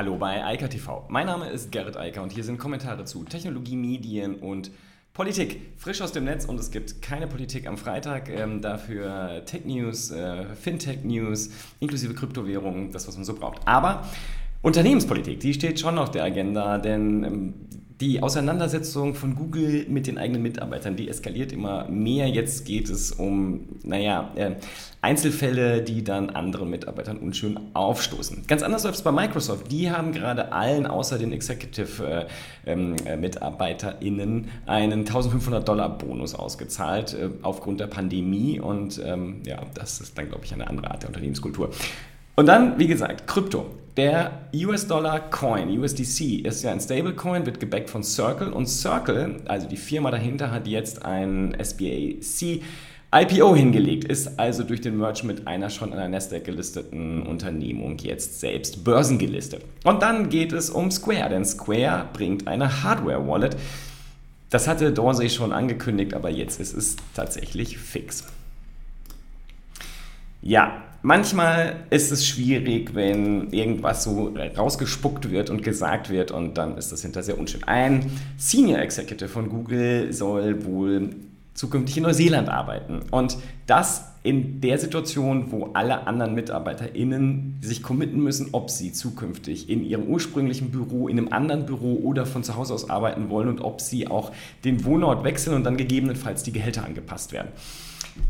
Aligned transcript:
Hallo 0.00 0.16
bei 0.16 0.42
Eika 0.42 0.66
TV. 0.66 1.04
Mein 1.10 1.26
Name 1.26 1.50
ist 1.50 1.70
Gerrit 1.72 1.94
Eiker 1.98 2.22
und 2.22 2.32
hier 2.32 2.42
sind 2.42 2.56
Kommentare 2.56 3.04
zu 3.04 3.22
Technologie, 3.24 3.76
Medien 3.76 4.36
und 4.36 4.70
Politik. 5.12 5.74
Frisch 5.76 6.00
aus 6.00 6.10
dem 6.12 6.24
Netz 6.24 6.46
und 6.46 6.58
es 6.58 6.70
gibt 6.70 7.02
keine 7.02 7.26
Politik 7.26 7.66
am 7.66 7.76
Freitag. 7.76 8.30
Ähm, 8.30 8.62
dafür 8.62 9.42
Tech 9.44 9.66
News, 9.66 10.10
äh, 10.10 10.46
Fintech 10.54 11.04
News, 11.04 11.50
inklusive 11.80 12.14
Kryptowährungen, 12.14 12.92
das, 12.92 13.08
was 13.08 13.16
man 13.16 13.26
so 13.26 13.34
braucht. 13.34 13.68
Aber 13.68 14.08
Unternehmenspolitik, 14.62 15.38
die 15.38 15.52
steht 15.52 15.78
schon 15.78 15.98
auf 15.98 16.10
der 16.10 16.24
Agenda, 16.24 16.78
denn 16.78 17.22
ähm, 17.22 17.54
die 18.00 18.22
Auseinandersetzung 18.22 19.14
von 19.14 19.34
Google 19.34 19.84
mit 19.88 20.06
den 20.06 20.16
eigenen 20.16 20.42
Mitarbeitern, 20.42 20.94
die 20.96 21.08
eskaliert 21.08 21.52
immer 21.52 21.86
mehr. 21.88 22.28
Jetzt 22.28 22.64
geht 22.64 22.88
es 22.88 23.12
um, 23.12 23.68
naja, 23.82 24.32
äh, 24.36 24.52
Einzelfälle, 25.02 25.82
die 25.82 26.02
dann 26.02 26.30
anderen 26.30 26.70
Mitarbeitern 26.70 27.18
unschön 27.18 27.60
aufstoßen. 27.74 28.46
Ganz 28.46 28.62
anders 28.62 28.84
läuft 28.84 28.96
es 28.96 29.02
bei 29.02 29.12
Microsoft. 29.12 29.70
Die 29.70 29.90
haben 29.90 30.12
gerade 30.12 30.52
allen 30.52 30.86
außer 30.86 31.18
den 31.18 31.32
Executive-MitarbeiterInnen 31.32 34.30
äh, 34.30 34.36
ähm, 34.42 34.48
äh, 34.66 34.70
einen 34.70 35.00
1500 35.00 35.68
Dollar 35.68 35.98
Bonus 35.98 36.34
ausgezahlt 36.34 37.12
äh, 37.14 37.28
aufgrund 37.42 37.80
der 37.80 37.86
Pandemie. 37.86 38.60
Und 38.60 38.98
ähm, 39.04 39.42
ja, 39.46 39.60
das 39.74 40.00
ist 40.00 40.16
dann, 40.16 40.28
glaube 40.28 40.44
ich, 40.44 40.54
eine 40.54 40.68
andere 40.68 40.90
Art 40.90 41.02
der 41.02 41.10
Unternehmenskultur. 41.10 41.70
Und 42.40 42.46
dann, 42.46 42.78
wie 42.78 42.86
gesagt, 42.86 43.26
Krypto. 43.26 43.66
Der 43.98 44.48
US-Dollar-Coin, 44.54 45.78
USDC, 45.78 46.46
ist 46.46 46.62
ja 46.62 46.70
ein 46.72 46.80
Stablecoin, 46.80 47.44
wird 47.44 47.60
gebackt 47.60 47.90
von 47.90 48.02
Circle 48.02 48.50
und 48.50 48.66
Circle, 48.66 49.42
also 49.46 49.68
die 49.68 49.76
Firma 49.76 50.10
dahinter, 50.10 50.50
hat 50.50 50.66
jetzt 50.66 51.04
ein 51.04 51.54
SBAC 51.62 52.62
IPO 53.14 53.54
hingelegt, 53.54 54.04
ist 54.04 54.38
also 54.38 54.62
durch 54.62 54.80
den 54.80 54.96
Merge 54.96 55.26
mit 55.26 55.46
einer 55.46 55.68
schon 55.68 55.92
an 55.92 55.98
der 55.98 56.08
Nasdaq 56.08 56.44
gelisteten 56.44 57.24
Unternehmung 57.24 57.98
jetzt 57.98 58.40
selbst 58.40 58.84
börsengelistet. 58.84 59.62
Und 59.84 60.00
dann 60.00 60.30
geht 60.30 60.54
es 60.54 60.70
um 60.70 60.90
Square, 60.90 61.28
denn 61.28 61.44
Square 61.44 62.06
bringt 62.14 62.48
eine 62.48 62.82
Hardware-Wallet. 62.82 63.54
Das 64.48 64.66
hatte 64.66 64.92
Dorsey 64.92 65.28
schon 65.28 65.52
angekündigt, 65.52 66.14
aber 66.14 66.30
jetzt 66.30 66.58
ist 66.58 66.72
es 66.72 66.96
tatsächlich 67.12 67.76
fix. 67.76 68.24
Ja, 70.40 70.84
manchmal 71.02 71.76
ist 71.90 72.12
es 72.12 72.26
schwierig, 72.26 72.94
wenn 72.94 73.50
irgendwas 73.52 74.04
so 74.04 74.34
rausgespuckt 74.56 75.30
wird 75.30 75.50
und 75.50 75.62
gesagt 75.62 76.10
wird 76.10 76.30
und 76.30 76.58
dann 76.58 76.76
ist 76.76 76.92
das 76.92 77.02
hinterher 77.02 77.24
sehr 77.24 77.38
unschön. 77.38 77.64
Ein 77.64 78.10
Senior 78.36 78.80
Executive 78.80 79.28
von 79.28 79.48
Google 79.48 80.12
soll 80.12 80.64
wohl 80.64 81.10
zukünftig 81.54 81.98
in 81.98 82.04
Neuseeland 82.04 82.48
arbeiten 82.48 83.00
und 83.10 83.36
das 83.66 84.06
in 84.22 84.60
der 84.60 84.78
Situation, 84.78 85.50
wo 85.50 85.70
alle 85.72 86.06
anderen 86.06 86.34
MitarbeiterInnen 86.34 87.58
sich 87.62 87.82
committen 87.82 88.22
müssen, 88.22 88.48
ob 88.52 88.68
sie 88.68 88.92
zukünftig 88.92 89.70
in 89.70 89.82
ihrem 89.82 90.04
ursprünglichen 90.04 90.70
Büro, 90.70 91.08
in 91.08 91.18
einem 91.18 91.32
anderen 91.32 91.64
Büro 91.64 91.94
oder 92.02 92.26
von 92.26 92.44
zu 92.44 92.54
Hause 92.56 92.74
aus 92.74 92.90
arbeiten 92.90 93.30
wollen 93.30 93.48
und 93.48 93.62
ob 93.62 93.80
sie 93.80 94.08
auch 94.08 94.32
den 94.64 94.84
Wohnort 94.84 95.24
wechseln 95.24 95.56
und 95.56 95.64
dann 95.64 95.78
gegebenenfalls 95.78 96.42
die 96.42 96.52
Gehälter 96.52 96.84
angepasst 96.84 97.32
werden. 97.32 97.48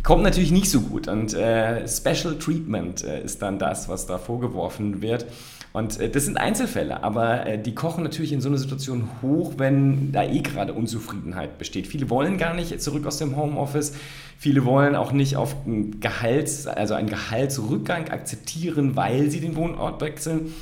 Kommt 0.03 0.23
natürlich 0.23 0.51
nicht 0.51 0.71
so 0.71 0.81
gut 0.81 1.09
und 1.09 1.35
äh, 1.35 1.87
Special 1.87 2.39
Treatment 2.39 3.05
äh, 3.05 3.23
ist 3.23 3.43
dann 3.43 3.59
das, 3.59 3.89
was 3.89 4.07
da 4.07 4.19
vorgeworfen 4.19 5.03
wird. 5.03 5.27
Und 5.73 6.01
äh, 6.01 6.09
das 6.09 6.25
sind 6.25 6.37
Einzelfälle, 6.37 7.03
aber 7.05 7.47
äh, 7.47 7.59
die 7.63 7.75
kochen 7.75 8.03
natürlich 8.03 8.33
in 8.33 8.41
so 8.41 8.49
einer 8.49 8.59
Situation 8.59 9.09
hoch, 9.23 9.55
wenn 9.59 10.11
da 10.11 10.25
eh 10.25 10.41
gerade 10.41 10.73
Unzufriedenheit 10.73 11.59
besteht. 11.59 11.87
Viele 11.87 12.11
wollen 12.11 12.39
gar 12.39 12.55
nicht 12.55 12.81
zurück 12.83 13.07
aus 13.07 13.19
dem 13.19 13.37
Homeoffice. 13.37 13.95
Viele 14.37 14.65
wollen 14.65 14.97
auch 14.97 15.13
nicht 15.13 15.37
auf 15.37 15.55
einen 15.67 16.01
Gehalts, 16.01 16.67
also 16.67 16.95
einen 16.95 17.09
Gehaltsrückgang 17.09 18.09
akzeptieren, 18.09 18.97
weil 18.97 19.31
sie 19.31 19.41
den 19.41 19.55
Wohnort 19.55 20.01
wechseln. 20.01 20.53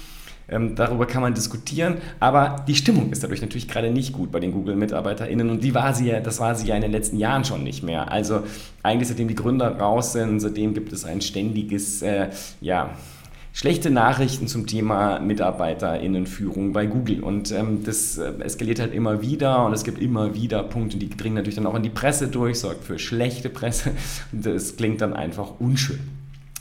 Ähm, 0.51 0.75
darüber 0.75 1.07
kann 1.07 1.21
man 1.21 1.35
diskutieren, 1.35 1.99
aber 2.21 2.65
die 2.67 2.75
Stimmung 2.75 3.13
ist 3.13 3.23
dadurch 3.23 3.43
natürlich 3.43 3.69
gerade 3.69 3.91
nicht 3.91 4.15
gut 4.15 4.33
bei 4.33 4.41
den 4.41 4.53
Google-MitarbeiterInnen 4.53 5.51
und 5.51 5.63
die 5.63 5.75
war 5.75 5.93
sie 5.93 6.09
ja, 6.09 6.21
das 6.21 6.41
war 6.41 6.55
sie 6.55 6.69
ja 6.69 6.75
in 6.75 6.81
den 6.81 6.93
letzten 6.93 7.19
Jahren 7.19 7.45
schon 7.45 7.63
nicht 7.65 7.83
mehr. 7.83 8.11
Also 8.11 8.45
eigentlich 8.83 9.08
seitdem 9.08 9.29
die 9.29 9.35
Gründer 9.35 9.79
raus 9.79 10.13
sind, 10.14 10.41
seitdem 10.41 10.73
gibt 10.73 10.92
es 10.92 11.05
ein 11.05 11.20
ständiges, 11.20 12.01
äh, 12.01 12.31
ja, 12.63 12.91
schlechte 13.53 13.91
Nachrichten 13.91 14.47
zum 14.47 14.67
Thema 14.67 15.19
MitarbeiterInnenführung 15.19 16.73
bei 16.73 16.87
Google. 16.87 17.23
Und 17.25 17.51
ähm, 17.51 17.83
das 17.85 18.17
äh, 18.17 18.33
eskaliert 18.41 18.81
halt 18.81 18.95
immer 18.95 19.20
wieder 19.20 19.67
und 19.67 19.73
es 19.73 19.85
gibt 19.85 20.01
immer 20.01 20.35
wieder 20.35 20.63
Punkte, 20.63 20.97
die 20.97 21.11
dringen 21.11 21.35
natürlich 21.35 21.57
dann 21.57 21.67
auch 21.67 21.75
in 21.75 21.83
die 21.83 21.91
Presse 21.91 22.29
durch, 22.29 22.61
sorgt 22.61 22.85
für 22.85 22.98
schlechte 22.98 23.51
Presse 23.51 23.91
und 24.33 24.47
das 24.47 24.77
klingt 24.77 25.01
dann 25.01 25.13
einfach 25.13 25.58
unschön. 25.58 26.01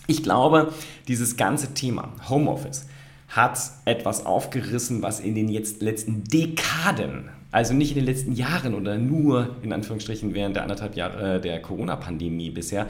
Ich 0.07 0.23
glaube, 0.23 0.73
dieses 1.07 1.37
ganze 1.37 1.73
Thema 1.73 2.09
Homeoffice, 2.29 2.87
hat 3.27 3.59
etwas 3.85 4.25
aufgerissen, 4.25 5.01
was 5.01 5.19
in 5.19 5.35
den 5.35 5.49
jetzt 5.49 5.81
letzten 5.81 6.23
Dekaden, 6.23 7.29
also 7.51 7.73
nicht 7.73 7.91
in 7.91 7.97
den 7.97 8.05
letzten 8.05 8.33
Jahren 8.33 8.73
oder 8.73 8.97
nur 8.97 9.57
in 9.63 9.73
Anführungsstrichen 9.73 10.33
während 10.33 10.55
der 10.55 10.63
anderthalb 10.63 10.95
Jahre 10.95 11.35
äh, 11.35 11.41
der 11.41 11.61
Corona-Pandemie 11.61 12.49
bisher, 12.51 12.87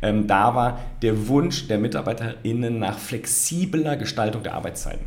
ähm, 0.00 0.26
da 0.26 0.54
war 0.54 0.78
der 1.02 1.28
Wunsch 1.28 1.66
der 1.68 1.78
MitarbeiterInnen 1.78 2.78
nach 2.78 2.98
flexibler 2.98 3.96
Gestaltung 3.96 4.42
der 4.42 4.54
Arbeitszeiten. 4.54 5.06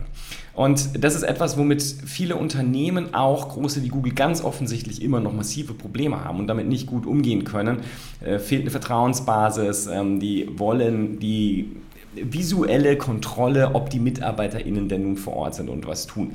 Und 0.54 1.04
das 1.04 1.16
ist 1.16 1.24
etwas, 1.24 1.58
womit 1.58 1.82
viele 1.82 2.36
Unternehmen, 2.36 3.14
auch 3.14 3.50
große 3.50 3.84
wie 3.84 3.88
Google, 3.88 4.14
ganz 4.14 4.44
offensichtlich 4.44 5.02
immer 5.02 5.22
noch 5.22 5.34
massive 5.34 5.74
Probleme 5.74 6.26
haben 6.26 6.40
und 6.40 6.48
damit 6.48 6.68
nicht 6.68 6.88
gut 6.88 7.06
umgehen 7.06 7.46
können. 7.46 7.80
Äh, 8.20 8.38
fehlt 8.38 8.62
eine 8.62 8.72
Vertrauensbasis, 8.72 9.88
ähm, 9.88 10.20
die 10.20 10.50
wollen 10.58 11.20
die 11.20 11.72
visuelle 12.16 12.98
Kontrolle, 12.98 13.74
ob 13.74 13.90
die 13.90 14.00
MitarbeiterInnen 14.00 14.90
denn 14.90 15.04
nun 15.04 15.18
vor 15.18 15.34
Ort 15.34 15.56
sind 15.56 15.70
und 15.70 15.88
was 15.88 16.08
tun. 16.08 16.34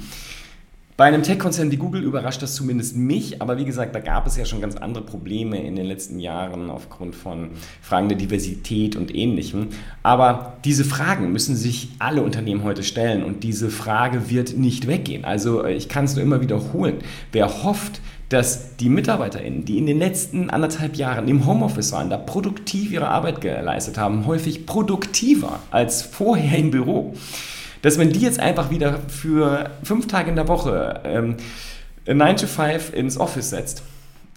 Bei 0.97 1.05
einem 1.05 1.23
Tech-Konzern 1.23 1.71
wie 1.71 1.77
Google 1.77 2.03
überrascht 2.03 2.41
das 2.41 2.55
zumindest 2.55 2.97
mich, 2.97 3.43
aber 3.43 3.59
wie 3.59 3.67
gesagt, 3.67 3.95
da 3.95 4.01
gab 4.01 4.27
es 4.27 4.39
ja 4.39 4.47
schon 4.47 4.63
ganz 4.63 4.77
andere 4.77 5.05
Probleme 5.05 5.63
in 5.63 5.77
den 5.77 5.85
letzten 5.85 6.19
Jahren 6.21 6.71
aufgrund 6.71 7.15
von 7.15 7.51
Fragen 7.83 8.09
der 8.09 8.17
Diversität 8.17 8.97
und 8.97 9.15
ähnlichem. 9.15 9.69
Aber 10.03 10.55
diese 10.65 10.87
Fragen 10.87 11.33
müssen 11.33 11.55
sich 11.55 11.91
alle 11.99 12.23
Unternehmen 12.23 12.63
heute 12.63 12.83
stellen 12.83 13.25
und 13.25 13.45
diese 13.45 13.69
Frage 13.69 14.31
wird 14.31 14.57
nicht 14.57 14.87
weggehen. 14.87 15.27
Also 15.27 15.67
ich 15.67 15.91
kann 15.91 16.07
es 16.07 16.15
nur 16.15 16.25
immer 16.25 16.41
wiederholen. 16.41 17.01
Wer 17.31 17.63
hofft, 17.63 18.01
dass 18.29 18.77
die 18.77 18.89
MitarbeiterInnen, 18.89 19.65
die 19.65 19.79
in 19.79 19.87
den 19.87 19.99
letzten 19.99 20.51
anderthalb 20.51 20.97
Jahren 20.97 21.29
im 21.29 21.47
Homeoffice 21.47 21.93
waren, 21.93 22.11
da 22.11 22.17
produktiv 22.17 22.91
ihre 22.91 23.09
Arbeit 23.09 23.41
geleistet 23.41 23.99
haben, 23.99 24.27
häufig 24.27 24.67
produktiver 24.67 25.61
als 25.71 26.03
vorher 26.03 26.59
im 26.59 26.71
Büro, 26.71 27.15
dass 27.83 27.99
man 27.99 28.11
die 28.11 28.21
jetzt 28.21 28.41
einfach 28.41 28.71
wieder 28.71 28.99
für 29.09 29.71
fünf 29.85 30.09
Tage 30.09 30.31
in 30.31 30.37
der 30.37 30.49
Woche 30.49 31.01
ähm, 31.05 31.37
9 32.07 32.37
to 32.37 32.47
5 32.47 32.93
ins 32.95 33.19
Office 33.19 33.51
setzt, 33.51 33.83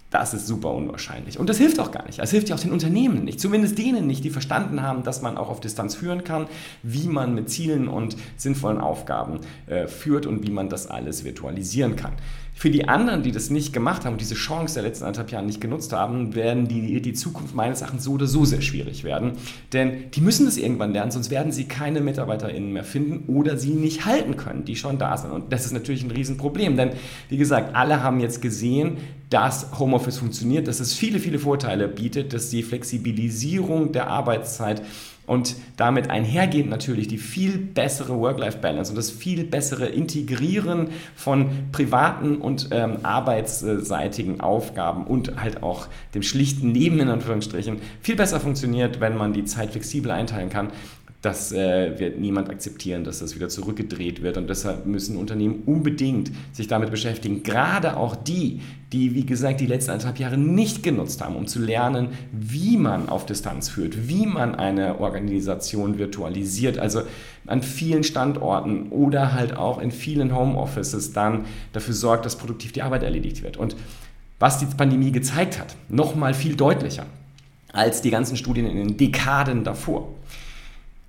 das 0.10 0.34
ist 0.34 0.48
super 0.48 0.74
unwahrscheinlich. 0.74 1.40
Und 1.40 1.50
das 1.50 1.58
hilft 1.58 1.80
auch 1.80 1.92
gar 1.92 2.06
nicht. 2.06 2.20
Das 2.20 2.32
hilft 2.32 2.50
ja 2.50 2.56
auch 2.56 2.60
den 2.60 2.72
Unternehmen 2.72 3.24
nicht. 3.26 3.40
Zumindest 3.40 3.78
denen 3.78 4.08
nicht, 4.08 4.24
die 4.24 4.32
verstanden 4.32 4.82
haben, 4.82 5.04
dass 5.04 5.22
man 5.22 5.38
auch 5.38 5.50
auf 5.50 5.60
Distanz 5.60 5.96
führen 5.96 6.24
kann, 6.24 6.48
wie 6.82 7.08
man 7.08 7.36
mit 7.36 7.50
Zielen 7.50 7.88
und 7.88 8.18
sinnvollen 8.36 8.80
Aufgaben 8.80 9.40
äh, 9.68 9.88
führt 9.88 10.26
und 10.26 10.46
wie 10.48 10.52
man 10.52 10.68
das 10.68 10.88
alles 10.88 11.24
virtualisieren 11.24 11.96
kann. 11.96 12.14
Für 12.60 12.72
die 12.72 12.90
anderen, 12.90 13.24
die 13.24 13.32
das 13.32 13.50
nicht 13.50 13.72
gemacht 13.72 14.04
haben 14.04 14.14
und 14.14 14.22
diese 14.22 14.36
Chance 14.36 14.74
der 14.74 14.84
letzten 14.84 15.06
anderthalb 15.06 15.32
Jahre 15.32 15.46
nicht 15.46 15.62
genutzt 15.62 15.94
haben, 15.94 16.36
werden 16.36 16.68
die, 16.68 17.02
die 17.02 17.14
Zukunft 17.14 17.56
meines 17.56 17.80
Erachtens 17.80 18.04
so 18.04 18.12
oder 18.12 18.28
so 18.28 18.44
sehr 18.44 18.60
schwierig 18.60 19.06
werden. 19.06 19.34
Denn 19.72 20.12
die 20.12 20.20
müssen 20.20 20.46
das 20.46 20.58
irgendwann 20.58 20.92
lernen, 20.92 21.12
sonst 21.12 21.32
werden 21.32 21.54
sie 21.54 21.70
keine 21.70 22.02
MitarbeiterInnen 22.02 22.74
mehr 22.74 22.84
finden 22.84 23.34
oder 23.34 23.58
sie 23.58 23.70
nicht 23.70 24.06
halten 24.06 24.36
können, 24.36 24.66
die 24.66 24.76
schon 24.76 24.98
da 24.98 25.16
sind. 25.16 25.32
Und 25.32 25.54
das 25.54 25.66
ist 25.66 25.72
natürlich 25.72 26.04
ein 26.04 26.12
Riesenproblem. 26.12 26.76
Denn 26.76 26.90
wie 27.30 27.38
gesagt, 27.38 27.76
alle 27.78 28.04
haben 28.04 28.20
jetzt 28.20 28.42
gesehen, 28.42 28.98
dass 29.30 29.78
Homeoffice 29.78 30.18
funktioniert, 30.18 30.68
dass 30.68 30.80
es 30.80 30.94
viele, 30.94 31.20
viele 31.20 31.40
Vorteile 31.40 31.88
bietet, 31.88 32.34
dass 32.34 32.50
die 32.50 32.64
Flexibilisierung 32.64 33.92
der 33.92 34.08
Arbeitszeit 34.08 34.82
und 35.30 35.58
damit 35.78 36.10
einhergehend 36.10 36.72
natürlich 36.72 37.08
die 37.08 37.20
viel 37.20 37.60
bessere 37.60 38.18
Work-Life-Balance 38.18 38.92
und 38.92 38.96
das 38.96 39.12
viel 39.12 39.44
bessere 39.44 39.86
Integrieren 39.86 40.90
von 41.16 41.50
privaten 41.72 42.38
und 42.38 42.70
ähm, 42.72 42.98
arbeitsseitigen 43.04 44.42
Aufgaben 44.42 45.06
und 45.06 45.40
halt 45.40 45.62
auch 45.62 45.86
dem 46.16 46.24
schlichten 46.24 46.74
Leben 46.74 47.00
in 47.00 47.10
Anführungsstrichen 47.10 47.80
viel 48.02 48.16
besser 48.16 48.40
funktioniert, 48.40 49.02
wenn 49.02 49.16
man 49.16 49.32
die 49.32 49.46
Zeit 49.46 49.70
flexibel 49.70 50.10
einteilen 50.10 50.50
kann 50.50 50.70
das 51.22 51.52
äh, 51.52 52.00
wird 52.00 52.18
niemand 52.18 52.50
akzeptieren, 52.50 53.04
dass 53.04 53.20
das 53.20 53.36
wieder 53.36 53.50
zurückgedreht 53.50 54.22
wird. 54.22 54.38
Und 54.38 54.50
deshalb 54.50 54.86
müssen 54.86 55.18
Unternehmen 55.18 55.64
unbedingt 55.66 56.32
sich 56.54 56.68
damit 56.68 56.92
beschäftigen. 56.92 57.44
Gerade 57.44 57.98
auch 57.98 58.16
die, 58.16 58.62
die, 58.94 59.16
wie 59.16 59.26
gesagt, 59.26 59.60
die 59.60 59.66
letzten 59.66 59.92
anderthalb 59.92 60.18
Jahre 60.18 60.38
nicht 60.38 60.82
genutzt 60.82 61.22
haben, 61.22 61.36
um 61.36 61.46
zu 61.46 61.60
lernen, 61.60 62.10
wie 62.32 62.78
man 62.78 63.10
auf 63.10 63.26
Distanz 63.26 63.68
führt, 63.68 64.08
wie 64.08 64.28
man 64.28 64.56
eine 64.56 65.02
Organisation 65.02 66.00
virtualisiert. 66.00 66.80
Also 66.80 67.02
an 67.48 67.64
vielen 67.64 68.06
Standorten 68.06 68.88
oder 68.90 69.34
halt 69.34 69.58
auch 69.58 69.82
in 69.82 69.92
vielen 69.92 70.34
Homeoffices 70.34 71.12
dann 71.12 71.46
dafür 71.74 71.96
sorgt, 71.96 72.26
dass 72.26 72.38
produktiv 72.38 72.72
die 72.72 72.82
Arbeit 72.82 73.04
erledigt 73.04 73.44
wird. 73.44 73.58
Und 73.58 73.76
was 74.40 74.60
die 74.60 74.68
Pandemie 74.68 75.12
gezeigt 75.12 75.60
hat, 75.60 75.76
nochmal 75.90 76.34
viel 76.34 76.56
deutlicher 76.56 77.06
als 77.74 78.02
die 78.02 78.10
ganzen 78.10 78.38
Studien 78.38 78.66
in 78.66 78.78
den 78.78 78.96
Dekaden 78.96 79.66
davor 79.66 80.08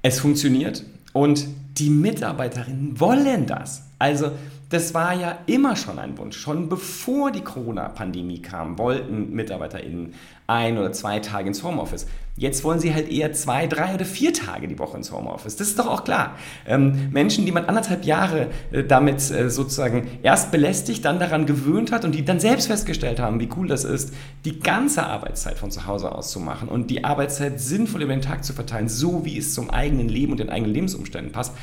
es 0.02 0.20
funktioniert 0.20 0.84
und 1.12 1.46
die 1.78 1.90
Mitarbeiterinnen 1.90 2.98
wollen 3.00 3.46
das. 3.46 3.89
Also 4.00 4.32
das 4.70 4.94
war 4.94 5.14
ja 5.14 5.38
immer 5.46 5.76
schon 5.76 5.98
ein 5.98 6.16
Wunsch. 6.16 6.38
Schon 6.38 6.68
bevor 6.68 7.32
die 7.32 7.42
Corona-Pandemie 7.42 8.40
kam, 8.40 8.78
wollten 8.78 9.32
MitarbeiterInnen 9.32 10.14
ein 10.46 10.78
oder 10.78 10.92
zwei 10.92 11.18
Tage 11.18 11.48
ins 11.48 11.62
Homeoffice. 11.62 12.06
Jetzt 12.36 12.64
wollen 12.64 12.78
sie 12.78 12.94
halt 12.94 13.10
eher 13.10 13.32
zwei, 13.32 13.66
drei 13.66 13.92
oder 13.94 14.04
vier 14.04 14.32
Tage 14.32 14.68
die 14.68 14.78
Woche 14.78 14.96
ins 14.96 15.12
Homeoffice. 15.12 15.56
Das 15.56 15.68
ist 15.68 15.78
doch 15.78 15.88
auch 15.88 16.04
klar. 16.04 16.36
Ähm, 16.66 17.10
Menschen, 17.10 17.44
die 17.44 17.52
man 17.52 17.66
anderthalb 17.66 18.04
Jahre 18.04 18.46
äh, 18.72 18.84
damit 18.84 19.30
äh, 19.30 19.50
sozusagen 19.50 20.08
erst 20.22 20.50
belästigt, 20.50 21.04
dann 21.04 21.18
daran 21.18 21.46
gewöhnt 21.46 21.92
hat 21.92 22.04
und 22.04 22.14
die 22.14 22.24
dann 22.24 22.40
selbst 22.40 22.68
festgestellt 22.68 23.20
haben, 23.20 23.38
wie 23.38 23.50
cool 23.56 23.66
das 23.66 23.84
ist, 23.84 24.14
die 24.44 24.60
ganze 24.60 25.04
Arbeitszeit 25.04 25.58
von 25.58 25.70
zu 25.70 25.86
Hause 25.86 26.12
aus 26.12 26.30
zu 26.30 26.40
machen 26.40 26.68
und 26.68 26.90
die 26.90 27.04
Arbeitszeit 27.04 27.60
sinnvoll 27.60 28.02
über 28.02 28.14
den 28.14 28.22
Tag 28.22 28.44
zu 28.44 28.54
verteilen, 28.54 28.88
so 28.88 29.24
wie 29.24 29.36
es 29.36 29.52
zum 29.52 29.68
eigenen 29.68 30.08
Leben 30.08 30.32
und 30.32 30.38
den 30.38 30.48
eigenen 30.48 30.72
Lebensumständen 30.72 31.32
passt 31.32 31.54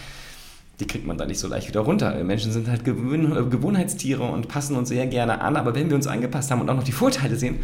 die 0.79 0.85
kriegt 0.85 1.07
man 1.07 1.18
da 1.18 1.25
nicht 1.25 1.39
so 1.39 1.47
leicht 1.47 1.68
wieder 1.68 1.79
runter. 1.81 2.24
Menschen 2.24 2.51
sind 2.51 2.68
halt 2.68 2.88
äh, 2.88 2.91
Gewohnheitstiere 2.91 4.24
und 4.24 4.47
passen 4.47 4.75
uns 4.75 4.89
sehr 4.89 5.07
gerne 5.07 5.41
an, 5.41 5.56
aber 5.56 5.74
wenn 5.74 5.89
wir 5.89 5.95
uns 5.95 6.07
angepasst 6.07 6.51
haben 6.51 6.62
und 6.62 6.69
auch 6.69 6.75
noch 6.75 6.83
die 6.83 6.91
Vorteile 6.91 7.35
sehen, 7.35 7.57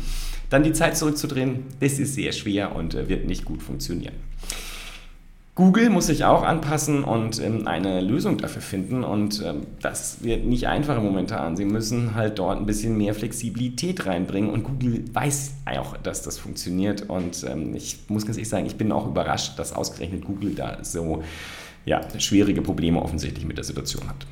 dann 0.50 0.64
die 0.64 0.74
Zeit 0.74 0.98
zurückzudrehen, 0.98 1.66
das 1.80 2.00
ist 2.00 2.16
sehr 2.16 2.32
schwer 2.32 2.76
und 2.76 2.96
äh, 2.96 3.10
wird 3.10 3.26
nicht 3.26 3.46
gut 3.46 3.62
funktionieren. 3.62 4.16
Google 5.56 5.92
muss 5.92 6.08
sich 6.08 6.26
auch 6.26 6.42
anpassen 6.42 7.04
und 7.04 7.40
ähm, 7.40 7.68
eine 7.68 8.02
Lösung 8.02 8.40
dafür 8.40 8.64
finden 8.64 9.04
und 9.04 9.44
ähm, 9.46 9.68
das 9.84 10.24
wird 10.24 10.46
nicht 10.46 10.68
einfacher 10.68 11.00
momentan. 11.00 11.56
Sie 11.56 11.66
müssen 11.66 12.16
halt 12.16 12.40
dort 12.40 12.58
ein 12.58 12.66
bisschen 12.66 12.98
mehr 12.98 13.14
Flexibilität 13.14 14.08
reinbringen 14.08 14.50
und 14.50 14.64
Google 14.64 15.06
weiß 15.14 15.54
auch, 15.78 15.96
dass 15.98 16.24
das 16.24 16.40
funktioniert 16.40 17.08
und 17.08 17.46
ähm, 17.48 17.76
ich 17.76 18.00
muss 18.08 18.26
ganz 18.26 18.38
ehrlich 18.38 18.50
sagen, 18.50 18.66
ich 18.66 18.78
bin 18.78 18.92
auch 18.92 19.06
überrascht, 19.06 19.60
dass 19.60 19.74
ausgerechnet 19.74 20.26
Google 20.26 20.56
da 20.56 20.80
so 20.82 21.24
ja, 21.86 22.02
schwierige 22.20 22.62
Probleme 22.62 23.02
offensichtlich 23.02 23.46
mit 23.46 23.58
der 23.58 23.64
Situation 23.64 24.08
hat. 24.08 24.26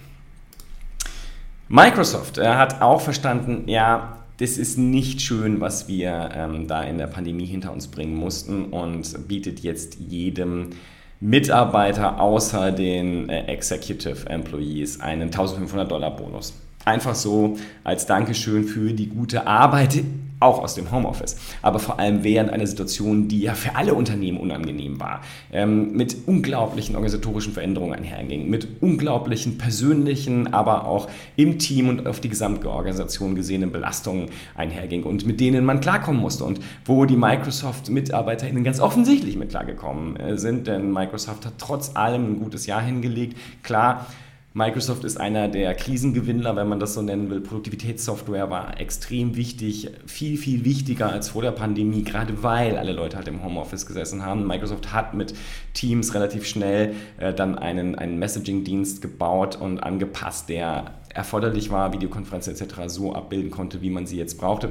Microsoft 1.68 2.38
äh, 2.38 2.48
hat 2.48 2.82
auch 2.82 3.02
verstanden, 3.02 3.64
ja, 3.68 4.18
das 4.38 4.58
ist 4.58 4.78
nicht 4.78 5.22
schön, 5.22 5.62
was 5.62 5.88
wir 5.88 6.32
ähm, 6.34 6.68
da 6.68 6.84
in 6.84 6.98
der 6.98 7.08
Pandemie 7.08 7.46
hinter 7.46 7.72
uns 7.72 7.88
bringen 7.88 8.16
mussten 8.16 8.66
und 8.66 9.28
bietet 9.28 9.60
jetzt 9.60 9.98
jedem 10.00 10.72
Mitarbeiter 11.20 12.20
außer 12.20 12.72
den 12.72 13.30
äh, 13.30 13.46
Executive 13.46 14.28
Employees 14.28 15.00
einen 15.00 15.24
1500 15.24 15.90
Dollar 15.90 16.16
Bonus. 16.16 16.54
Einfach 16.84 17.14
so 17.14 17.58
als 17.84 18.08
Dankeschön 18.08 18.64
für 18.64 18.92
die 18.94 19.08
gute 19.08 19.46
Arbeit 19.46 20.04
auch 20.42 20.60
aus 20.60 20.76
dem 20.76 20.92
Homeoffice, 20.92 21.38
aber 21.62 21.80
vor 21.80 22.00
allem 22.00 22.24
während 22.24 22.52
einer 22.52 22.68
Situation, 22.68 23.28
die 23.28 23.42
ja 23.42 23.54
für 23.54 23.76
alle 23.76 23.94
Unternehmen 23.94 24.38
unangenehm 24.38 25.00
war, 25.00 25.22
ähm, 25.52 25.94
mit 25.94 26.28
unglaublichen 26.28 26.96
organisatorischen 26.96 27.54
Veränderungen 27.54 27.94
einherging, 27.94 28.50
mit 28.50 28.68
unglaublichen 28.82 29.58
persönlichen, 29.58 30.54
aber 30.54 30.86
auch 30.86 31.08
im 31.36 31.60
Team 31.60 31.90
und 31.90 32.08
auf 32.08 32.20
die 32.20 32.30
gesamte 32.30 32.70
Organisation 32.70 33.36
gesehenen 33.36 33.72
Belastungen 33.72 34.30
einherging 34.56 35.04
und 35.04 35.26
mit 35.26 35.40
denen 35.40 35.64
man 35.64 35.80
klarkommen 35.80 36.20
musste 36.20 36.44
und 36.44 36.60
wo 36.86 37.06
die 37.06 37.16
Microsoft-MitarbeiterInnen 37.16 38.64
ganz 38.64 38.80
offensichtlich 38.80 39.38
mit 39.38 39.50
klargekommen 39.50 40.18
äh, 40.18 40.38
sind, 40.38 40.68
denn 40.68 40.92
Microsoft 40.92 41.46
hat 41.46 41.54
trotz 41.58 41.96
allem 41.96 42.34
ein 42.34 42.40
gutes 42.40 42.66
Jahr 42.66 42.82
hingelegt. 42.82 43.38
Klar, 43.64 44.08
Microsoft 44.54 45.06
ist 45.06 45.18
einer 45.18 45.48
der 45.48 45.74
Krisengewinner, 45.76 46.58
wenn 46.58 46.68
man 46.68 46.80
das 46.80 46.94
so 46.94 47.02
nennen 47.02 47.30
will. 47.30 47.40
Produktivitätssoftware 47.40 48.50
war 48.50 48.82
extrem 48.82 49.38
wichtig, 49.38 49.90
viel, 50.06 50.38
viel 50.38 50.66
wichtiger 50.66 51.10
als 51.10 51.30
vor 51.30 51.42
der 51.42 51.52
Pandemie, 51.52 52.04
gerade 52.04 52.44
weil 52.44 52.78
alle 52.78 52.92
Leute 52.92 53.16
halt 53.16 53.30
im 53.30 53.46
Homeoffice 53.46 53.86
gesessen 53.86 54.26
haben. 54.26 54.46
Microsoft 54.46 54.92
hat 54.92 55.14
mit 55.14 55.34
Teams 55.74 56.14
relativ 56.14 56.46
schnell 56.46 56.96
äh, 57.18 57.34
dann 57.34 57.58
einen, 57.58 57.96
einen 57.96 58.20
Messaging-Dienst 58.20 59.02
gebaut 59.02 59.56
und 59.56 59.80
angepasst, 59.80 60.50
der 60.50 60.96
erforderlich 61.14 61.72
war, 61.72 61.94
Videokonferenzen 61.94 62.54
etc. 62.54 62.76
so 62.88 63.14
abbilden 63.14 63.52
konnte, 63.52 63.82
wie 63.82 63.90
man 63.90 64.06
sie 64.06 64.18
jetzt 64.18 64.38
brauchte. 64.38 64.70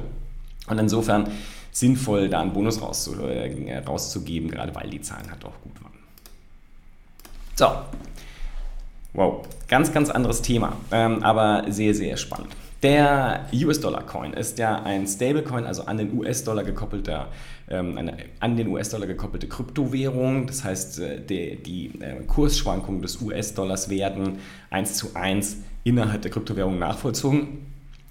Und 0.67 0.77
insofern 0.77 1.27
sinnvoll, 1.71 2.29
da 2.29 2.41
einen 2.41 2.53
Bonus 2.53 2.83
rauszu, 2.83 3.19
äh, 3.19 3.79
rauszugeben, 3.79 4.51
gerade 4.51 4.75
weil 4.75 4.91
die 4.91 5.01
Zahlen 5.01 5.31
halt 5.31 5.43
auch 5.43 5.59
gut 5.63 5.81
waren. 5.81 5.91
So, 7.55 7.67
Wow, 9.13 9.45
ganz, 9.67 9.91
ganz 9.91 10.09
anderes 10.09 10.41
Thema, 10.41 10.77
ähm, 10.91 11.21
aber 11.21 11.65
sehr, 11.69 11.93
sehr 11.93 12.15
spannend. 12.15 12.49
Der 12.81 13.45
US-Dollar-Coin 13.53 14.33
ist 14.33 14.57
ja 14.57 14.81
ein 14.83 15.05
Stablecoin, 15.05 15.65
also 15.65 15.83
an 15.83 15.97
den 15.97 16.17
US-Dollar 16.17 16.63
gekoppelter, 16.63 17.27
ähm, 17.69 17.97
eine 17.97 18.17
an 18.39 18.55
den 18.55 18.69
US-Dollar 18.69 19.05
gekoppelte 19.05 19.47
Kryptowährung. 19.47 20.47
Das 20.47 20.63
heißt, 20.63 20.99
äh, 20.99 21.19
die, 21.19 21.61
die 21.61 22.01
äh, 22.01 22.23
Kursschwankungen 22.25 23.01
des 23.01 23.21
US-Dollars 23.21 23.89
werden 23.89 24.39
eins 24.69 24.95
zu 24.95 25.13
eins 25.13 25.57
innerhalb 25.83 26.21
der 26.21 26.31
Kryptowährung 26.31 26.79
nachvollzogen. 26.79 27.67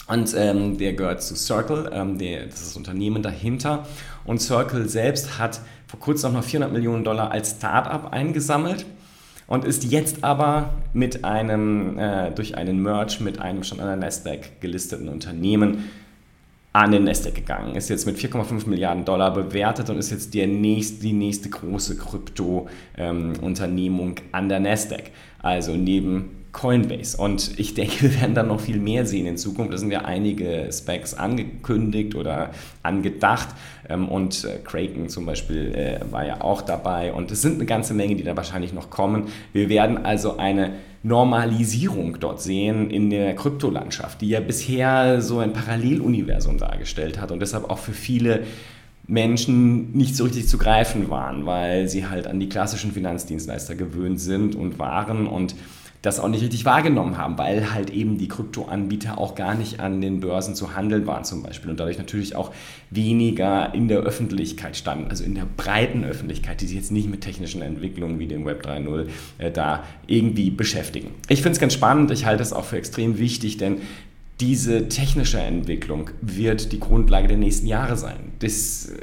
Und 0.07 0.35
ähm, 0.37 0.77
der 0.77 0.93
gehört 0.93 1.23
zu 1.23 1.35
Circle, 1.35 1.91
ähm, 1.93 2.19
der, 2.19 2.45
das 2.47 2.61
ist 2.61 2.67
das 2.71 2.77
Unternehmen 2.77 3.23
dahinter. 3.23 3.87
Und 4.25 4.41
Circle 4.41 4.89
selbst 4.89 5.39
hat 5.39 5.61
vor 5.87 5.99
kurzem 5.99 6.35
noch 6.35 6.45
400 6.45 6.73
Millionen 6.73 7.05
Dollar 7.05 7.33
als 7.33 7.53
Startup 7.53 8.13
eingesammelt 8.13 8.87
und 9.51 9.65
ist 9.65 9.85
jetzt 9.85 10.23
aber 10.23 10.75
mit 10.93 11.25
einem, 11.25 11.99
äh, 11.99 12.31
durch 12.31 12.57
einen 12.57 12.81
Merge 12.83 13.17
mit 13.21 13.41
einem 13.41 13.65
schon 13.65 13.81
an 13.81 13.87
der 13.87 13.97
Nasdaq 13.97 14.61
gelisteten 14.61 15.09
Unternehmen 15.09 15.91
an 16.73 16.93
den 16.93 17.03
Nasdaq 17.05 17.35
gegangen. 17.35 17.75
Ist 17.75 17.89
jetzt 17.89 18.07
mit 18.07 18.17
4,5 18.17 18.69
Milliarden 18.69 19.05
Dollar 19.05 19.35
bewertet 19.35 19.91
und 19.91 19.99
ist 19.99 20.11
jetzt 20.11 20.33
der 20.35 20.47
nächst, 20.47 21.03
die 21.03 21.13
nächste 21.13 21.51
große 21.51 21.97
Krypto-Unternehmung 21.97 24.11
ähm, 24.11 24.15
an 24.33 24.49
der 24.49 24.61
Nasdaq. 24.61 25.11
Also 25.43 25.75
neben 25.75 26.41
Coinbase. 26.53 27.17
Und 27.17 27.59
ich 27.59 27.75
denke, 27.75 28.03
wir 28.03 28.21
werden 28.21 28.35
dann 28.35 28.49
noch 28.49 28.61
viel 28.61 28.79
mehr 28.79 29.07
sehen 29.07 29.27
in 29.27 29.37
Zukunft. 29.37 29.73
Da 29.73 29.79
sind 29.79 29.91
ja 29.91 30.03
einige 30.03 30.69
Specs 30.73 31.15
angekündigt 31.15 32.15
oder 32.15 32.51
angedacht. 32.83 33.49
Ähm, 33.89 34.09
und 34.09 34.45
äh, 34.45 34.59
Kraken 34.63 35.09
zum 35.09 35.27
Beispiel 35.27 35.75
äh, 35.75 36.01
war 36.11 36.27
ja 36.27 36.41
auch 36.41 36.63
dabei. 36.63 37.13
Und 37.13 37.31
es 37.31 37.43
sind 37.43 37.57
eine 37.57 37.67
ganze 37.67 37.95
Menge, 37.95 38.17
die 38.17 38.25
da 38.25 38.37
wahrscheinlich 38.37 38.73
noch 38.73 38.91
kommen. 38.91 39.29
Wir 39.53 39.69
werden 39.69 40.05
also 40.05 40.37
eine 40.37 40.73
Normalisierung 41.03 42.19
dort 42.21 42.43
sehen 42.43 42.91
in 42.91 43.09
der 43.09 43.35
Kryptolandschaft, 43.35 44.21
die 44.21 44.29
ja 44.29 44.41
bisher 44.41 45.23
so 45.23 45.39
ein 45.39 45.53
Paralleluniversum 45.53 46.59
dargestellt 46.59 47.21
hat 47.21 47.31
und 47.31 47.41
deshalb 47.41 47.71
auch 47.71 47.79
für 47.79 47.93
viele 47.93 48.45
Menschen 49.07 49.93
nicht 49.93 50.15
so 50.15 50.25
richtig 50.25 50.47
zu 50.47 50.59
greifen 50.59 51.09
waren, 51.09 51.47
weil 51.47 51.89
sie 51.89 52.07
halt 52.07 52.27
an 52.27 52.39
die 52.39 52.49
klassischen 52.49 52.93
Finanzdienstleister 52.93 53.75
gewöhnt 53.75 54.21
sind 54.21 54.55
und 54.55 54.79
waren 54.79 55.27
und 55.27 55.55
das 56.03 56.19
auch 56.19 56.29
nicht 56.29 56.43
richtig 56.43 56.65
wahrgenommen 56.65 57.19
haben, 57.19 57.37
weil 57.37 57.75
halt 57.75 57.91
eben 57.91 58.17
die 58.17 58.29
Kryptoanbieter 58.29 59.19
auch 59.19 59.35
gar 59.35 59.55
nicht 59.55 59.81
an 59.81 60.01
den 60.01 60.21
Börsen 60.21 60.55
zu 60.55 60.75
handeln 60.75 61.07
waren 61.07 61.25
zum 61.25 61.43
Beispiel 61.43 61.71
und 61.71 61.79
dadurch 61.79 61.99
natürlich 61.99 62.37
auch 62.37 62.53
weniger 62.89 63.75
in 63.75 63.89
der 63.89 63.99
Öffentlichkeit 63.99 64.77
standen, 64.77 65.11
also 65.11 65.25
in 65.25 65.35
der 65.35 65.47
breiten 65.57 66.05
Öffentlichkeit, 66.05 66.63
die 66.63 66.67
sich 66.67 66.77
jetzt 66.77 66.93
nicht 66.93 67.11
mit 67.11 67.21
technischen 67.21 67.61
Entwicklungen 67.61 68.19
wie 68.19 68.27
dem 68.27 68.47
Web 68.47 68.65
3.0 68.65 69.09
äh, 69.39 69.51
da 69.51 69.85
irgendwie 70.07 70.51
beschäftigen. 70.51 71.15
Ich 71.29 71.43
finde 71.43 71.53
es 71.53 71.61
ganz 71.61 71.75
spannend, 71.75 72.11
ich 72.11 72.25
halte 72.25 72.43
es 72.43 72.55
auch 72.55 72.65
für 72.65 72.79
extrem 72.79 73.19
wichtig, 73.19 73.59
denn 73.59 73.83
diese 74.41 74.89
technische 74.89 75.39
Entwicklung 75.39 76.11
wird 76.23 76.73
die 76.73 76.81
Grundlage 76.81 77.29
der 77.29 77.37
nächsten 77.37 77.67
Jahre 77.67 77.97
sein. 77.97 78.33
Das 78.39 78.87
äh, 78.87 78.95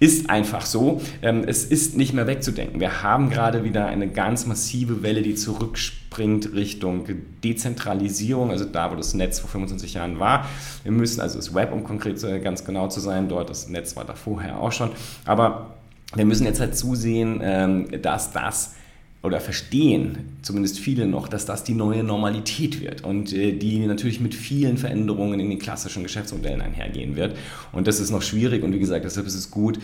ist 0.00 0.28
einfach 0.28 0.66
so. 0.66 1.00
Ähm, 1.22 1.44
es 1.46 1.64
ist 1.64 1.96
nicht 1.96 2.12
mehr 2.12 2.26
wegzudenken. 2.26 2.80
Wir 2.80 3.02
haben 3.02 3.30
gerade 3.30 3.62
wieder 3.62 3.86
eine 3.86 4.08
ganz 4.08 4.46
massive 4.46 5.02
Welle, 5.02 5.22
die 5.22 5.36
zurückspringt 5.36 6.52
Richtung 6.54 7.06
Dezentralisierung, 7.44 8.50
also 8.50 8.64
da, 8.64 8.90
wo 8.90 8.96
das 8.96 9.14
Netz 9.14 9.38
vor 9.38 9.48
25 9.50 9.94
Jahren 9.94 10.18
war. 10.18 10.48
Wir 10.82 10.92
müssen 10.92 11.20
also 11.20 11.36
das 11.36 11.54
Web, 11.54 11.72
um 11.72 11.84
konkret 11.84 12.20
ganz 12.42 12.64
genau 12.64 12.88
zu 12.88 12.98
sein, 12.98 13.28
dort, 13.28 13.50
das 13.50 13.68
Netz 13.68 13.94
war 13.94 14.04
da 14.04 14.14
vorher 14.14 14.60
auch 14.60 14.72
schon. 14.72 14.90
Aber 15.24 15.74
wir 16.16 16.24
müssen 16.24 16.44
jetzt 16.44 16.58
halt 16.58 16.76
zusehen, 16.76 17.40
ähm, 17.42 18.02
dass 18.02 18.32
das 18.32 18.74
oder 19.22 19.40
verstehen 19.40 20.38
zumindest 20.42 20.78
viele 20.78 21.06
noch, 21.06 21.28
dass 21.28 21.44
das 21.44 21.62
die 21.64 21.74
neue 21.74 22.02
Normalität 22.02 22.80
wird 22.80 23.04
und 23.04 23.32
äh, 23.32 23.52
die 23.52 23.86
natürlich 23.86 24.20
mit 24.20 24.34
vielen 24.34 24.78
Veränderungen 24.78 25.40
in 25.40 25.50
den 25.50 25.58
klassischen 25.58 26.02
Geschäftsmodellen 26.02 26.62
einhergehen 26.62 27.16
wird. 27.16 27.36
Und 27.72 27.86
das 27.86 28.00
ist 28.00 28.10
noch 28.10 28.22
schwierig 28.22 28.62
und 28.62 28.72
wie 28.72 28.78
gesagt, 28.78 29.04
deshalb 29.04 29.26
ist 29.26 29.34
es 29.34 29.50
gut, 29.50 29.78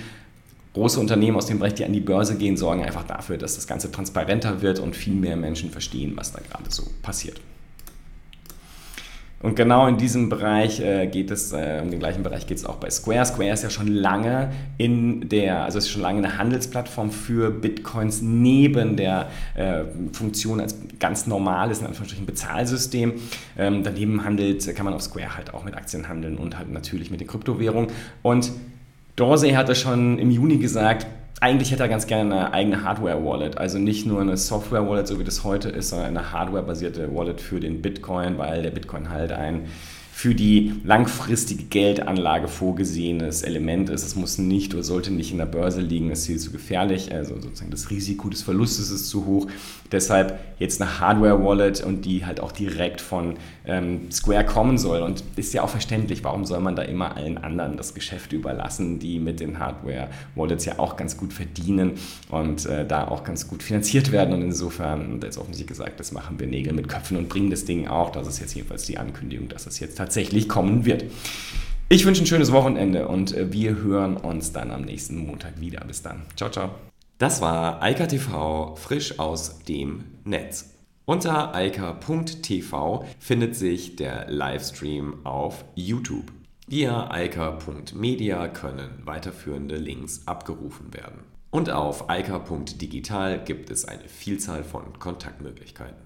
große 0.72 1.00
Unternehmen 1.00 1.36
aus 1.36 1.46
dem 1.46 1.58
Bereich, 1.58 1.74
die 1.74 1.84
an 1.84 1.92
die 1.92 2.00
Börse 2.00 2.36
gehen, 2.36 2.56
sorgen 2.56 2.82
einfach 2.82 3.04
dafür, 3.04 3.36
dass 3.36 3.56
das 3.56 3.66
Ganze 3.66 3.90
transparenter 3.90 4.62
wird 4.62 4.78
und 4.78 4.96
viel 4.96 5.14
mehr 5.14 5.36
Menschen 5.36 5.70
verstehen, 5.70 6.12
was 6.16 6.32
da 6.32 6.40
gerade 6.40 6.70
so 6.70 6.84
passiert. 7.02 7.40
Und 9.42 9.54
genau 9.54 9.86
in 9.86 9.98
diesem 9.98 10.30
Bereich 10.30 10.80
äh, 10.80 11.06
geht 11.06 11.30
es, 11.30 11.52
äh, 11.52 11.80
um 11.82 11.90
den 11.90 12.00
gleichen 12.00 12.22
Bereich 12.22 12.46
geht 12.46 12.56
es 12.56 12.64
auch 12.64 12.76
bei 12.76 12.88
Square. 12.88 13.26
Square 13.26 13.50
ist 13.50 13.62
ja 13.62 13.70
schon 13.70 13.86
lange 13.86 14.50
in 14.78 15.28
der, 15.28 15.64
also 15.64 15.76
ist 15.78 15.90
schon 15.90 16.00
lange 16.00 16.18
eine 16.18 16.38
Handelsplattform 16.38 17.10
für 17.10 17.50
Bitcoins 17.50 18.22
neben 18.22 18.96
der 18.96 19.28
äh, 19.54 19.84
Funktion 20.12 20.58
als 20.58 20.76
ganz 20.98 21.26
normales, 21.26 21.80
in 21.80 21.86
Anführungsstrichen, 21.86 22.24
Bezahlsystem. 22.24 23.12
Ähm, 23.58 23.82
daneben 23.82 24.24
handelt, 24.24 24.74
kann 24.74 24.86
man 24.86 24.94
auf 24.94 25.02
Square 25.02 25.36
halt 25.36 25.52
auch 25.52 25.64
mit 25.64 25.74
Aktien 25.74 26.08
handeln 26.08 26.38
und 26.38 26.56
halt 26.56 26.72
natürlich 26.72 27.10
mit 27.10 27.20
den 27.20 27.28
Kryptowährungen. 27.28 27.90
Und 28.22 28.52
Dorsey 29.16 29.52
hatte 29.52 29.74
schon 29.74 30.18
im 30.18 30.30
Juni 30.30 30.56
gesagt, 30.56 31.06
eigentlich 31.40 31.70
hätte 31.70 31.82
er 31.82 31.88
ganz 31.88 32.06
gerne 32.06 32.34
eine 32.34 32.52
eigene 32.52 32.82
Hardware-Wallet, 32.82 33.58
also 33.58 33.78
nicht 33.78 34.06
nur 34.06 34.20
eine 34.20 34.36
Software-Wallet, 34.36 35.06
so 35.06 35.18
wie 35.18 35.24
das 35.24 35.44
heute 35.44 35.68
ist, 35.68 35.90
sondern 35.90 36.08
eine 36.08 36.32
Hardware-basierte 36.32 37.14
Wallet 37.14 37.40
für 37.40 37.60
den 37.60 37.82
Bitcoin, 37.82 38.38
weil 38.38 38.62
der 38.62 38.70
Bitcoin 38.70 39.10
halt 39.10 39.32
ein 39.32 39.66
für 40.16 40.34
die 40.34 40.72
langfristige 40.82 41.64
Geldanlage 41.64 42.48
vorgesehenes 42.48 43.42
Element 43.42 43.90
ist. 43.90 44.02
Es 44.02 44.16
muss 44.16 44.38
nicht 44.38 44.72
oder 44.72 44.82
sollte 44.82 45.12
nicht 45.12 45.30
in 45.30 45.36
der 45.36 45.44
Börse 45.44 45.82
liegen, 45.82 46.10
es 46.10 46.20
ist 46.20 46.26
viel 46.28 46.38
zu 46.38 46.52
gefährlich, 46.52 47.12
also 47.12 47.34
sozusagen 47.38 47.70
das 47.70 47.90
Risiko 47.90 48.30
des 48.30 48.40
Verlustes 48.40 48.90
ist 48.90 49.10
zu 49.10 49.26
hoch. 49.26 49.46
Deshalb 49.92 50.40
jetzt 50.58 50.80
eine 50.80 51.00
Hardware-Wallet 51.00 51.84
und 51.84 52.06
die 52.06 52.24
halt 52.24 52.40
auch 52.40 52.50
direkt 52.50 53.02
von 53.02 53.34
ähm, 53.66 54.10
Square 54.10 54.46
kommen 54.46 54.78
soll. 54.78 55.02
Und 55.02 55.22
ist 55.36 55.52
ja 55.52 55.62
auch 55.62 55.68
verständlich, 55.68 56.24
warum 56.24 56.46
soll 56.46 56.60
man 56.60 56.74
da 56.76 56.82
immer 56.82 57.14
allen 57.14 57.36
anderen 57.36 57.76
das 57.76 57.92
Geschäft 57.92 58.32
überlassen, 58.32 58.98
die 58.98 59.20
mit 59.20 59.38
den 59.38 59.58
Hardware-Wallets 59.58 60.64
ja 60.64 60.78
auch 60.78 60.96
ganz 60.96 61.18
gut 61.18 61.34
verdienen 61.34 61.92
und 62.30 62.64
äh, 62.64 62.86
da 62.86 63.06
auch 63.06 63.22
ganz 63.22 63.48
gut 63.48 63.62
finanziert 63.62 64.12
werden. 64.12 64.34
Und 64.34 64.42
insofern, 64.42 65.12
und 65.12 65.24
jetzt 65.24 65.36
offensichtlich 65.36 65.68
gesagt, 65.68 66.00
das 66.00 66.10
machen 66.10 66.40
wir 66.40 66.46
Nägel 66.46 66.72
mit 66.72 66.88
Köpfen 66.88 67.18
und 67.18 67.28
bringen 67.28 67.50
das 67.50 67.66
Ding 67.66 67.86
auch. 67.86 68.10
Das 68.10 68.26
ist 68.26 68.40
jetzt 68.40 68.54
jedenfalls 68.54 68.86
die 68.86 68.96
Ankündigung, 68.96 69.48
dass 69.48 69.64
das 69.64 69.78
jetzt 69.78 69.96
tatsächlich 69.96 70.05
kommen 70.48 70.84
wird. 70.84 71.04
Ich 71.88 72.04
wünsche 72.04 72.24
ein 72.24 72.26
schönes 72.26 72.50
Wochenende 72.50 73.06
und 73.06 73.32
äh, 73.32 73.52
wir 73.52 73.76
hören 73.76 74.16
uns 74.16 74.52
dann 74.52 74.72
am 74.72 74.82
nächsten 74.82 75.24
Montag 75.24 75.60
wieder. 75.60 75.84
Bis 75.84 76.02
dann. 76.02 76.22
Ciao, 76.34 76.50
ciao. 76.50 76.70
Das 77.18 77.40
war 77.40 77.82
Eika 77.82 78.06
TV 78.06 78.74
frisch 78.76 79.18
aus 79.18 79.60
dem 79.60 80.04
Netz. 80.24 80.74
Unter 81.04 81.54
eika.tv 81.54 83.06
findet 83.20 83.54
sich 83.54 83.94
der 83.94 84.28
Livestream 84.28 85.24
auf 85.24 85.64
YouTube. 85.76 86.32
Via 86.66 87.08
eika.media 87.12 88.48
können 88.48 88.90
weiterführende 89.04 89.76
Links 89.76 90.22
abgerufen 90.26 90.92
werden. 90.92 91.20
Und 91.50 91.70
auf 91.70 92.10
eika.digital 92.10 93.44
gibt 93.44 93.70
es 93.70 93.84
eine 93.84 94.08
Vielzahl 94.08 94.64
von 94.64 94.98
Kontaktmöglichkeiten. 94.98 96.05